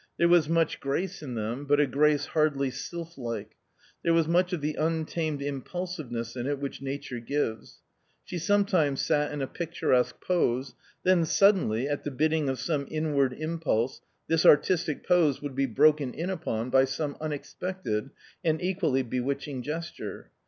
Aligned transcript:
There 0.17 0.27
was 0.27 0.49
much 0.49 0.79
grace 0.79 1.21
in 1.21 1.35
them, 1.35 1.65
but 1.65 1.79
a 1.79 1.85
grace 1.85 2.25
hardly 2.25 2.71
sylph 2.71 3.19
like. 3.19 3.51
There 4.03 4.15
was 4.15 4.27
much 4.27 4.51
of 4.51 4.59
the 4.59 4.73
untamed 4.73 5.43
impulsiveness 5.43 6.35
in 6.35 6.47
it 6.47 6.57
which 6.57 6.81
Nature 6.81 7.19
gives. 7.19 7.83
She 8.23 8.39
sometimes 8.39 8.99
sat 8.99 9.31
in 9.31 9.43
a 9.43 9.47
picturesque 9.47 10.19
pose, 10.19 10.73
then 11.03 11.23
suddenly, 11.25 11.87
at 11.87 12.03
the 12.03 12.09
bidding 12.09 12.49
of 12.49 12.57
some 12.59 12.87
inward 12.89 13.33
impulse, 13.33 14.01
this 14.27 14.43
artistic 14.43 15.05
pose 15.05 15.39
would 15.39 15.53
be 15.53 15.67
broken 15.67 16.15
in 16.15 16.31
upon 16.31 16.71
by 16.71 16.85
some 16.85 17.15
unexpected 17.21 18.09
and 18.43 18.59
equally 18.59 19.03
bewitching 19.03 19.61
gesture. 19.61 20.31